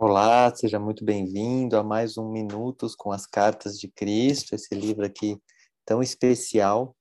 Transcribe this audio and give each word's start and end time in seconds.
Olá, 0.00 0.54
seja 0.54 0.78
muito 0.78 1.04
bem-vindo 1.04 1.76
a 1.76 1.82
mais 1.82 2.16
um 2.16 2.30
Minutos 2.30 2.94
com 2.94 3.10
as 3.10 3.26
Cartas 3.26 3.76
de 3.76 3.88
Cristo, 3.88 4.54
esse 4.54 4.72
livro 4.72 5.04
aqui 5.04 5.36
tão 5.84 6.00
especial. 6.00 6.94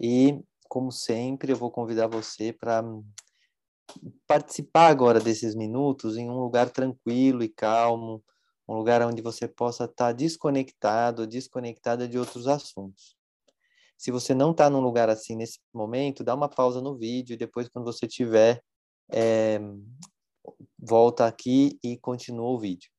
E, 0.00 0.40
como 0.68 0.92
sempre, 0.92 1.50
eu 1.50 1.56
vou 1.56 1.68
convidar 1.68 2.06
você 2.06 2.52
para 2.52 2.84
participar 4.24 4.86
agora 4.86 5.18
desses 5.18 5.56
minutos 5.56 6.16
em 6.16 6.30
um 6.30 6.38
lugar 6.38 6.70
tranquilo 6.70 7.42
e 7.42 7.48
calmo, 7.48 8.22
um 8.68 8.74
lugar 8.74 9.02
onde 9.02 9.20
você 9.20 9.48
possa 9.48 9.86
estar 9.86 10.12
desconectado, 10.12 11.26
desconectada 11.26 12.06
de 12.06 12.16
outros 12.16 12.46
assuntos. 12.46 13.16
Se 13.98 14.12
você 14.12 14.32
não 14.32 14.52
está 14.52 14.70
num 14.70 14.80
lugar 14.80 15.10
assim 15.10 15.34
nesse 15.34 15.58
momento, 15.74 16.22
dá 16.22 16.36
uma 16.36 16.48
pausa 16.48 16.80
no 16.80 16.96
vídeo 16.96 17.34
e 17.34 17.36
depois, 17.36 17.68
quando 17.68 17.84
você 17.84 18.06
tiver 18.06 18.62
é, 19.12 19.58
volta 20.78 21.26
aqui 21.26 21.78
e 21.82 21.96
continua 21.98 22.48
o 22.48 22.58
vídeo. 22.58 22.90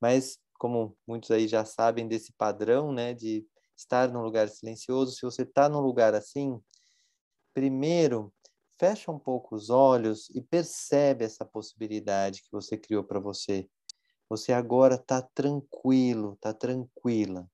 Mas, 0.00 0.38
como 0.58 0.96
muitos 1.06 1.30
aí 1.30 1.46
já 1.46 1.64
sabem 1.64 2.08
desse 2.08 2.32
padrão, 2.32 2.92
né, 2.92 3.14
de 3.14 3.46
estar 3.76 4.10
num 4.10 4.22
lugar 4.22 4.48
silencioso, 4.48 5.12
se 5.12 5.22
você 5.22 5.42
está 5.42 5.68
num 5.68 5.80
lugar 5.80 6.14
assim, 6.14 6.60
primeiro, 7.54 8.32
fecha 8.78 9.10
um 9.10 9.18
pouco 9.18 9.54
os 9.54 9.68
olhos 9.68 10.30
e 10.30 10.40
percebe 10.40 11.24
essa 11.24 11.44
possibilidade 11.44 12.42
que 12.42 12.50
você 12.50 12.78
criou 12.78 13.04
para 13.04 13.20
você. 13.20 13.68
Você 14.28 14.52
agora 14.52 14.94
está 14.94 15.20
tranquilo, 15.20 16.34
está 16.34 16.54
tranquila. 16.54 17.50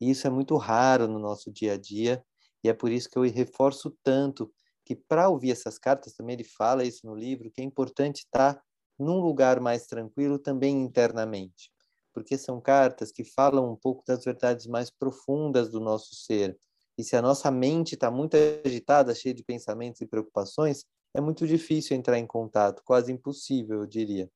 E 0.00 0.10
isso 0.10 0.26
é 0.26 0.30
muito 0.30 0.56
raro 0.56 1.08
no 1.08 1.18
nosso 1.18 1.52
dia 1.52 1.74
a 1.74 1.76
dia, 1.76 2.24
e 2.62 2.68
é 2.68 2.74
por 2.74 2.90
isso 2.90 3.08
que 3.08 3.18
eu 3.18 3.22
reforço 3.22 3.96
tanto 4.02 4.52
que 4.90 4.96
para 4.96 5.28
ouvir 5.28 5.52
essas 5.52 5.78
cartas, 5.78 6.14
também 6.14 6.34
ele 6.34 6.42
fala 6.42 6.82
isso 6.82 7.06
no 7.06 7.14
livro, 7.14 7.48
que 7.48 7.60
é 7.60 7.64
importante 7.64 8.24
estar 8.24 8.60
num 8.98 9.20
lugar 9.20 9.60
mais 9.60 9.86
tranquilo 9.86 10.36
também 10.36 10.82
internamente, 10.82 11.70
porque 12.12 12.36
são 12.36 12.60
cartas 12.60 13.12
que 13.12 13.22
falam 13.22 13.70
um 13.70 13.76
pouco 13.76 14.02
das 14.04 14.24
verdades 14.24 14.66
mais 14.66 14.90
profundas 14.90 15.70
do 15.70 15.78
nosso 15.78 16.16
ser. 16.16 16.58
E 16.98 17.04
se 17.04 17.14
a 17.14 17.22
nossa 17.22 17.52
mente 17.52 17.94
está 17.94 18.10
muito 18.10 18.36
agitada, 18.66 19.14
cheia 19.14 19.32
de 19.32 19.44
pensamentos 19.44 20.00
e 20.00 20.06
preocupações, 20.08 20.84
é 21.14 21.20
muito 21.20 21.46
difícil 21.46 21.96
entrar 21.96 22.18
em 22.18 22.26
contato, 22.26 22.82
quase 22.84 23.12
impossível, 23.12 23.82
eu 23.82 23.86
diria. 23.86 24.28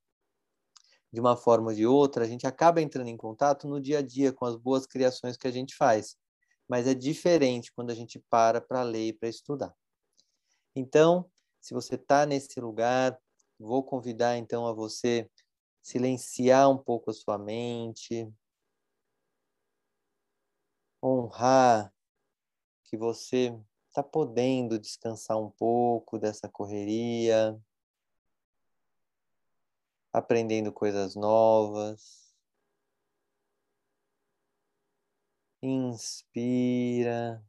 De 1.12 1.18
uma 1.18 1.36
forma 1.36 1.70
ou 1.70 1.74
de 1.74 1.84
outra, 1.84 2.24
a 2.24 2.28
gente 2.28 2.46
acaba 2.46 2.80
entrando 2.80 3.08
em 3.08 3.16
contato 3.16 3.66
no 3.66 3.80
dia 3.80 3.98
a 3.98 4.02
dia 4.02 4.32
com 4.32 4.44
as 4.44 4.54
boas 4.54 4.86
criações 4.86 5.36
que 5.36 5.48
a 5.48 5.52
gente 5.52 5.74
faz, 5.74 6.14
mas 6.68 6.86
é 6.86 6.94
diferente 6.94 7.72
quando 7.74 7.90
a 7.90 7.94
gente 7.94 8.22
para 8.30 8.60
para 8.60 8.84
ler 8.84 9.08
e 9.08 9.12
para 9.12 9.28
estudar. 9.28 9.74
Então, 10.74 11.30
se 11.60 11.72
você 11.72 11.94
está 11.94 12.26
nesse 12.26 12.60
lugar, 12.60 13.18
vou 13.58 13.84
convidar 13.84 14.36
então 14.36 14.66
a 14.66 14.72
você 14.72 15.30
silenciar 15.80 16.68
um 16.68 16.78
pouco 16.78 17.10
a 17.10 17.14
sua 17.14 17.38
mente, 17.38 18.28
honrar 21.02 21.94
que 22.84 22.96
você 22.96 23.56
está 23.88 24.02
podendo 24.02 24.78
descansar 24.78 25.38
um 25.38 25.50
pouco 25.50 26.18
dessa 26.18 26.48
correria, 26.48 27.56
aprendendo 30.12 30.72
coisas 30.72 31.14
novas. 31.14 32.34
Inspira 35.62 37.42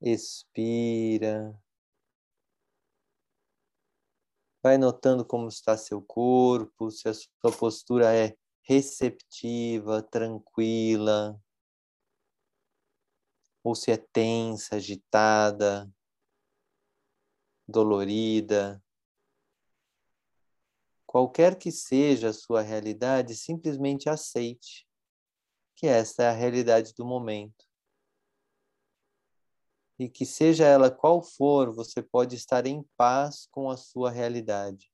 expira. 0.00 1.58
Vai 4.62 4.76
notando 4.76 5.24
como 5.24 5.48
está 5.48 5.76
seu 5.76 6.02
corpo, 6.02 6.90
se 6.90 7.08
a 7.08 7.14
sua 7.14 7.52
postura 7.58 8.14
é 8.14 8.36
receptiva, 8.62 10.02
tranquila, 10.02 11.40
ou 13.62 13.74
se 13.74 13.90
é 13.90 13.96
tensa, 13.96 14.76
agitada, 14.76 15.90
dolorida. 17.66 18.82
Qualquer 21.06 21.56
que 21.56 21.72
seja 21.72 22.28
a 22.30 22.32
sua 22.34 22.60
realidade, 22.60 23.34
simplesmente 23.34 24.08
aceite 24.08 24.86
que 25.74 25.86
esta 25.86 26.24
é 26.24 26.28
a 26.28 26.32
realidade 26.32 26.92
do 26.94 27.06
momento 27.06 27.67
e 29.98 30.08
que 30.08 30.24
seja 30.24 30.64
ela 30.64 30.90
qual 30.90 31.20
for, 31.20 31.74
você 31.74 32.00
pode 32.00 32.36
estar 32.36 32.66
em 32.66 32.84
paz 32.96 33.48
com 33.50 33.68
a 33.68 33.76
sua 33.76 34.10
realidade. 34.10 34.92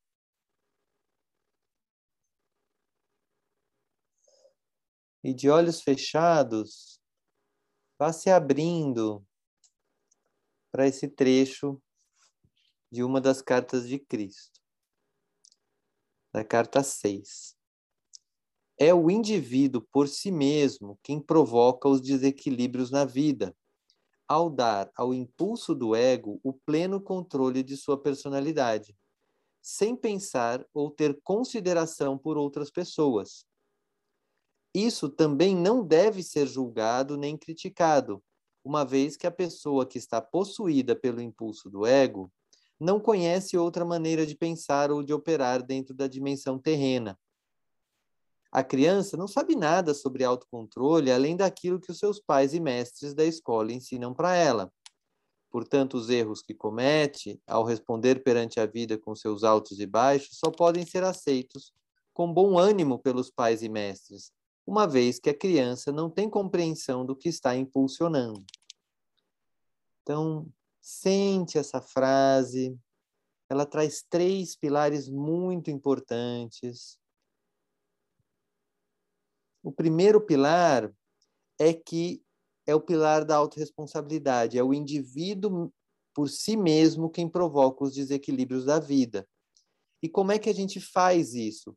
E 5.22 5.34
de 5.34 5.50
olhos 5.50 5.82
fechados, 5.82 7.00
vá 7.98 8.12
se 8.12 8.31
abrindo 8.31 9.26
para 10.72 10.87
esse 10.87 11.06
trecho 11.09 11.81
de 12.91 13.03
uma 13.03 13.20
das 13.20 13.43
cartas 13.43 13.87
de 13.87 13.98
Cristo, 13.98 14.60
da 16.32 16.44
carta 16.44 16.82
6. 16.82 17.56
É 18.78 18.93
o 18.93 19.10
indivíduo 19.10 19.82
por 19.93 20.09
si 20.09 20.31
mesmo 20.31 20.98
quem 21.03 21.20
provoca 21.20 21.88
os 21.88 22.00
desequilíbrios 22.00 22.91
na 22.91 23.04
vida 23.04 23.56
ao 24.29 24.49
dar 24.49 24.91
ao 24.97 25.12
impulso 25.12 25.75
do 25.75 25.95
ego 25.95 26.41
o 26.43 26.53
pleno 26.53 27.01
controle 27.01 27.62
de 27.62 27.77
sua 27.77 28.01
personalidade, 28.01 28.97
sem 29.62 29.97
pensar 29.97 30.65
ou 30.73 30.91
ter 30.91 31.21
consideração 31.23 32.19
por 32.19 32.37
outras 32.37 32.71
pessoas. 32.71 33.47
Isso 34.75 35.09
também 35.09 35.55
não 35.55 35.87
deve 35.87 36.23
ser 36.23 36.47
julgado 36.47 37.17
nem 37.17 37.37
criticado, 37.37 38.23
uma 38.65 38.85
vez 38.85 39.17
que 39.17 39.27
a 39.27 39.31
pessoa 39.31 39.87
que 39.87 39.99
está 39.99 40.21
possuída 40.21 40.97
pelo 40.97 41.21
impulso 41.21 41.71
do 41.71 41.87
ego 41.87 42.33
não 42.81 42.99
conhece 42.99 43.56
outra 43.56 43.85
maneira 43.85 44.27
de 44.27 44.35
pensar 44.35 44.91
ou 44.91 45.03
de 45.03 45.12
operar 45.12 45.62
dentro 45.62 45.95
da 45.95 46.09
dimensão 46.09 46.59
terrena 46.59 47.19
a 48.54 48.62
criança 48.62 49.16
não 49.16 49.26
sabe 49.26 49.56
nada 49.56 49.92
sobre 49.92 50.22
autocontrole 50.22 51.10
além 51.10 51.37
daquilo 51.37 51.81
que 51.81 51.91
os 51.91 51.98
seus 51.98 52.20
pais 52.20 52.54
e 52.54 52.60
mestres 52.60 53.12
da 53.12 53.25
escola 53.25 53.72
ensinam 53.72 54.15
para 54.15 54.37
ela. 54.37 54.72
Portanto, 55.50 55.94
os 55.94 56.09
erros 56.09 56.41
que 56.41 56.54
comete 56.54 57.43
ao 57.48 57.64
responder 57.64 58.22
perante 58.22 58.60
a 58.60 58.66
vida 58.66 58.97
com 58.97 59.12
seus 59.16 59.43
altos 59.43 59.81
e 59.81 59.87
baixos 59.87 60.38
só 60.38 60.53
podem 60.53 60.87
ser 60.87 61.03
aceitos 61.03 61.72
com 62.12 62.32
bom 62.32 62.56
ânimo 62.56 62.97
pelos 62.97 63.28
pais 63.28 63.60
e 63.60 63.69
mestres, 63.69 64.31
uma 64.64 64.87
vez 64.87 65.19
que 65.19 65.31
a 65.31 65.37
criança 65.37 65.91
não 65.91 66.09
tem 66.09 66.31
compreensão 66.31 67.04
do 67.04 67.16
que 67.16 67.28
está 67.28 67.56
impulsionando. 67.56 68.44
Então, 70.03 70.47
sente 70.81 71.59
essa 71.59 71.81
frase, 71.81 72.78
ela 73.48 73.66
traz 73.66 74.04
três 74.09 74.54
pilares 74.54 75.09
muito 75.09 75.72
importantes 75.72 77.03
o 79.64 79.72
primeiro 79.72 80.20
pilar 80.20 80.92
é 81.58 81.72
que 81.72 82.22
é 82.66 82.75
o 82.75 82.80
pilar 82.80 83.25
da 83.25 83.36
autorresponsabilidade, 83.36 84.58
é 84.58 84.62
o 84.62 84.75
indivíduo 84.75 85.72
por 86.14 86.28
si 86.28 86.56
mesmo 86.56 87.10
quem 87.10 87.28
provoca 87.28 87.84
os 87.84 87.94
desequilíbrios 87.94 88.66
da 88.66 88.78
vida. 88.78 89.26
E 90.02 90.08
como 90.08 90.32
é 90.32 90.38
que 90.38 90.50
a 90.50 90.54
gente 90.54 90.80
faz 90.80 91.34
isso? 91.34 91.76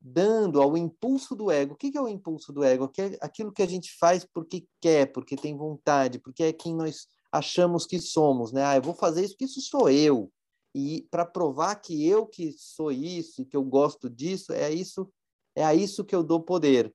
Dando 0.00 0.60
ao 0.60 0.76
impulso 0.76 1.34
do 1.34 1.50
ego. 1.50 1.74
O 1.74 1.76
que 1.76 1.96
é 1.96 2.00
o 2.00 2.08
impulso 2.08 2.52
do 2.52 2.64
ego? 2.64 2.90
Aquilo 3.20 3.52
que 3.52 3.62
a 3.62 3.66
gente 3.66 3.96
faz 3.98 4.24
porque 4.24 4.66
quer, 4.80 5.12
porque 5.12 5.36
tem 5.36 5.56
vontade, 5.56 6.18
porque 6.18 6.42
é 6.42 6.52
quem 6.52 6.74
nós 6.74 7.06
achamos 7.30 7.86
que 7.86 8.00
somos, 8.00 8.52
né? 8.52 8.64
Ah, 8.64 8.76
eu 8.76 8.82
vou 8.82 8.94
fazer 8.94 9.24
isso 9.24 9.34
porque 9.34 9.44
isso 9.44 9.60
sou 9.60 9.90
eu. 9.90 10.32
E 10.74 11.06
para 11.10 11.24
provar 11.24 11.76
que 11.76 12.06
eu 12.06 12.26
que 12.26 12.52
sou 12.52 12.90
isso 12.90 13.44
que 13.46 13.56
eu 13.56 13.64
gosto 13.64 14.08
disso, 14.08 14.52
é 14.52 14.72
isso, 14.72 15.10
é 15.54 15.64
a 15.64 15.74
isso 15.74 16.04
que 16.04 16.14
eu 16.14 16.22
dou 16.22 16.40
poder. 16.40 16.94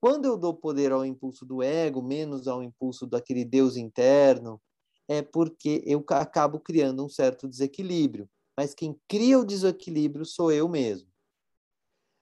Quando 0.00 0.26
eu 0.26 0.36
dou 0.36 0.54
poder 0.54 0.92
ao 0.92 1.04
impulso 1.04 1.44
do 1.44 1.62
ego, 1.62 2.00
menos 2.02 2.46
ao 2.46 2.62
impulso 2.62 3.06
daquele 3.06 3.44
Deus 3.44 3.76
interno, 3.76 4.60
é 5.08 5.22
porque 5.22 5.82
eu 5.86 6.04
acabo 6.10 6.60
criando 6.60 7.04
um 7.04 7.08
certo 7.08 7.48
desequilíbrio. 7.48 8.28
Mas 8.56 8.74
quem 8.74 8.98
cria 9.08 9.38
o 9.38 9.44
desequilíbrio 9.44 10.24
sou 10.24 10.52
eu 10.52 10.68
mesmo. 10.68 11.08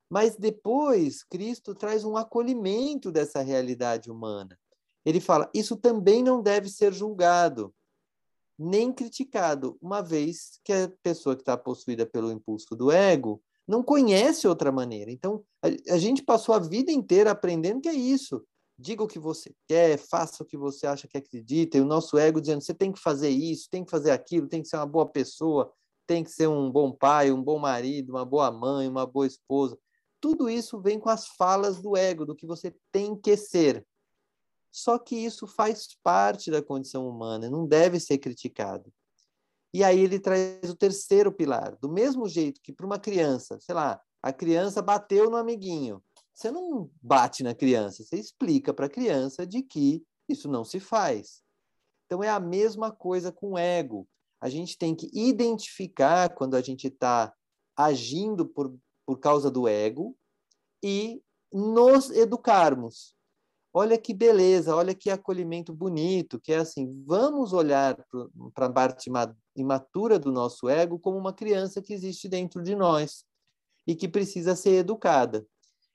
Mas 0.09 0.37
depois, 0.37 1.25
Cristo 1.25 1.75
traz 1.75 2.05
um 2.05 2.17
acolhimento 2.17 3.11
dessa 3.11 3.43
realidade 3.43 4.11
humana. 4.11 4.59
Ele 5.05 5.21
fala: 5.21 5.51
isso 5.53 5.77
também 5.77 6.23
não 6.23 6.41
deve 6.41 6.69
ser 6.69 6.93
julgado, 6.93 7.75
nem 8.59 8.93
criticado, 8.93 9.77
uma 9.83 10.01
vez 10.01 10.61
que 10.65 10.73
a 10.73 10.91
pessoa 11.03 11.35
que 11.35 11.43
está 11.43 11.57
possuída 11.57 12.07
pelo 12.07 12.31
impulso 12.31 12.75
do 12.75 12.91
ego 12.91 13.43
não 13.67 13.83
conhece 13.83 14.47
outra 14.47 14.71
maneira. 14.71 15.11
Então, 15.11 15.43
a, 15.63 15.95
a, 15.95 15.99
gente 15.99 16.23
passou 16.23 16.55
a 16.55 16.59
vida 16.59 16.93
inteira 16.93 17.31
aprendendo 17.31 17.81
que 17.81 17.89
é 17.89 17.95
isso. 17.95 18.45
Diga 18.79 19.03
o 19.03 19.09
que 19.09 19.19
você 19.19 19.55
quer, 19.67 19.99
faça 19.99 20.43
o 20.43 20.47
que 20.47 20.57
você 20.57 20.87
acha 20.87 21.09
que 21.09 21.17
acredita, 21.17 21.79
e 21.79 21.81
o 21.81 21.87
nosso 21.87 22.19
ego 22.19 22.41
dizendo: 22.41 22.63
você 22.63 22.75
tem 22.75 22.93
que 22.93 23.01
fazer 23.01 23.31
isso, 23.31 23.69
tem 23.71 23.85
que 23.85 23.91
fazer 23.91 24.11
aquilo, 24.11 24.49
tem 24.49 24.63
que 24.63 24.69
ser 24.69 24.77
uma 24.77 24.87
boa 24.87 25.07
pessoa, 25.09 25.73
tem 26.07 26.23
que 26.23 26.31
ser 26.31 26.47
um 26.47 26.71
bom 26.71 26.93
pai, 26.93 27.33
um 27.33 27.43
bom 27.43 27.59
marido, 27.59 28.11
uma 28.11 28.25
boa 28.25 28.51
mãe, 28.51 28.87
uma 28.87 29.07
boa 29.07 29.27
esposa. 29.27 29.79
Tudo 30.21 30.49
isso 30.49 30.81
vem 30.81 30.99
com 30.99 31.09
as 31.09 31.27
falas 31.27 31.81
do 31.81 31.97
ego, 31.97 32.27
do 32.27 32.35
que 32.35 32.47
você 32.47 32.75
tem 32.93 33.17
que 33.17 33.37
ser. 33.37 33.87
Só 34.71 34.99
que 34.99 35.17
isso 35.17 35.47
faz 35.47 35.97
parte 36.03 36.51
da 36.51 36.63
condição 36.63 37.09
humana, 37.09 37.49
não 37.49 37.67
deve 37.67 37.99
ser 37.99 38.19
criticado. 38.19 38.93
E 39.77 39.85
aí 39.85 40.01
ele 40.01 40.19
traz 40.19 40.71
o 40.71 40.75
terceiro 40.75 41.31
pilar. 41.31 41.77
Do 41.77 41.93
mesmo 41.93 42.27
jeito 42.27 42.63
que 42.63 42.73
para 42.73 42.87
uma 42.87 42.99
criança, 42.99 43.61
sei 43.61 43.75
lá, 43.75 44.01
a 44.23 44.33
criança 44.33 44.81
bateu 44.81 45.29
no 45.29 45.37
amiguinho. 45.37 46.03
Você 46.33 46.51
não 46.51 46.91
bate 47.03 47.43
na 47.43 47.55
criança, 47.55 48.03
você 48.03 48.17
explica 48.17 48.73
para 48.73 48.87
a 48.87 48.89
criança 48.89 49.47
de 49.47 49.63
que 49.63 50.03
isso 50.27 50.49
não 50.49 50.65
se 50.65 50.81
faz. 50.81 51.43
Então 52.07 52.25
é 52.25 52.31
a 52.31 52.41
mesma 52.41 52.91
coisa 52.91 53.31
com 53.31 53.51
o 53.51 53.59
ego. 53.59 54.09
A 54.41 54.49
gente 54.49 54.79
tem 54.79 54.95
que 54.95 55.11
identificar 55.13 56.35
quando 56.35 56.55
a 56.55 56.63
gente 56.63 56.87
está 56.87 57.31
agindo 57.77 58.47
por, 58.47 58.75
por 59.05 59.19
causa 59.19 59.51
do 59.51 59.69
ego 59.69 60.17
e 60.83 61.23
nos 61.53 62.09
educarmos. 62.09 63.15
Olha 63.75 63.99
que 63.99 64.15
beleza, 64.15 64.75
olha 64.75 64.95
que 64.95 65.11
acolhimento 65.11 65.71
bonito, 65.75 66.41
que 66.41 66.51
é 66.51 66.57
assim, 66.57 67.05
vamos 67.07 67.53
olhar 67.53 67.95
para 68.55 68.69
a 68.69 68.73
parte 68.73 69.11
imatura 69.57 70.19
do 70.19 70.31
nosso 70.31 70.69
ego 70.69 70.99
como 70.99 71.19
uma 71.19 71.33
criança 71.33 71.83
que 71.83 71.93
existe 71.93 72.29
dentro 72.29 72.63
de 72.63 72.75
nós 72.75 73.25
e 73.87 73.95
que 73.95 74.09
precisa 74.09 74.55
ser 74.55 74.77
educada. 74.77 75.47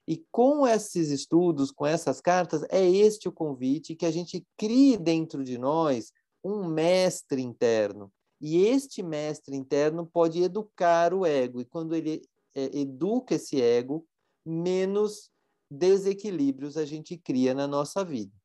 E 0.07 0.25
com 0.31 0.65
esses 0.65 1.09
estudos, 1.09 1.71
com 1.71 1.85
essas 1.85 2.19
cartas, 2.19 2.63
é 2.69 2.83
este 2.85 3.27
o 3.27 3.31
convite 3.31 3.95
que 3.95 4.05
a 4.05 4.11
gente 4.11 4.45
crie 4.57 4.97
dentro 4.97 5.43
de 5.43 5.57
nós 5.57 6.11
um 6.43 6.65
mestre 6.65 7.41
interno. 7.41 8.11
E 8.39 8.65
este 8.65 9.03
mestre 9.03 9.55
interno 9.55 10.05
pode 10.05 10.41
educar 10.41 11.13
o 11.13 11.25
ego. 11.25 11.61
E 11.61 11.65
quando 11.65 11.95
ele 11.95 12.23
é, 12.55 12.79
educa 12.79 13.35
esse 13.35 13.61
ego, 13.61 14.05
menos 14.43 15.29
desequilíbrios 15.69 16.75
a 16.75 16.85
gente 16.85 17.15
cria 17.17 17.53
na 17.53 17.67
nossa 17.67 18.03
vida. 18.03 18.40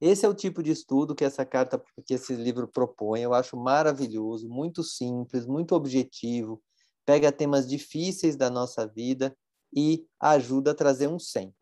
Esse 0.00 0.24
é 0.24 0.28
o 0.28 0.34
tipo 0.34 0.62
de 0.62 0.70
estudo 0.70 1.14
que 1.14 1.24
essa 1.24 1.44
carta, 1.44 1.82
que 2.06 2.14
esse 2.14 2.34
livro 2.34 2.68
propõe. 2.68 3.22
Eu 3.22 3.34
acho 3.34 3.56
maravilhoso, 3.56 4.48
muito 4.48 4.82
simples, 4.84 5.44
muito 5.44 5.74
objetivo. 5.74 6.62
Pega 7.04 7.32
temas 7.32 7.66
difíceis 7.66 8.36
da 8.36 8.48
nossa 8.48 8.86
vida 8.86 9.36
e 9.74 10.06
ajuda 10.20 10.70
a 10.70 10.74
trazer 10.74 11.08
um 11.08 11.18
centro. 11.18 11.56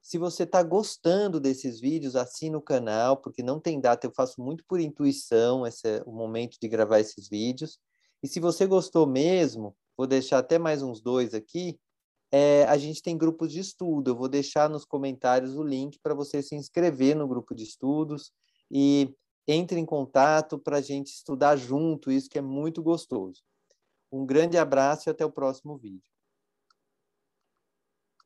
Se 0.00 0.18
você 0.18 0.44
está 0.44 0.62
gostando 0.62 1.40
desses 1.40 1.80
vídeos, 1.80 2.16
assina 2.16 2.56
o 2.56 2.62
canal, 2.62 3.16
porque 3.16 3.42
não 3.42 3.60
tem 3.60 3.80
data, 3.80 4.06
eu 4.06 4.12
faço 4.14 4.40
muito 4.40 4.64
por 4.66 4.80
intuição 4.80 5.66
esse 5.66 5.86
é 5.86 6.02
o 6.06 6.12
momento 6.12 6.56
de 6.60 6.68
gravar 6.68 7.00
esses 7.00 7.28
vídeos. 7.28 7.78
E 8.22 8.28
se 8.28 8.40
você 8.40 8.66
gostou 8.66 9.06
mesmo, 9.06 9.76
vou 9.96 10.06
deixar 10.06 10.38
até 10.38 10.58
mais 10.58 10.82
uns 10.82 11.00
dois 11.00 11.34
aqui, 11.34 11.78
é, 12.30 12.64
a 12.64 12.76
gente 12.76 13.02
tem 13.02 13.16
grupos 13.16 13.52
de 13.52 13.60
estudo. 13.60 14.10
Eu 14.10 14.16
vou 14.16 14.28
deixar 14.28 14.68
nos 14.68 14.84
comentários 14.84 15.56
o 15.56 15.62
link 15.62 15.98
para 16.02 16.14
você 16.14 16.42
se 16.42 16.54
inscrever 16.54 17.16
no 17.16 17.28
grupo 17.28 17.54
de 17.54 17.64
estudos 17.64 18.32
e 18.70 19.14
entre 19.46 19.80
em 19.80 19.86
contato 19.86 20.58
para 20.58 20.76
a 20.76 20.82
gente 20.82 21.08
estudar 21.08 21.56
junto, 21.56 22.12
isso 22.12 22.28
que 22.28 22.38
é 22.38 22.42
muito 22.42 22.82
gostoso. 22.82 23.42
Um 24.12 24.26
grande 24.26 24.58
abraço 24.58 25.08
e 25.08 25.10
até 25.10 25.24
o 25.24 25.32
próximo 25.32 25.76
vídeo. 25.76 26.17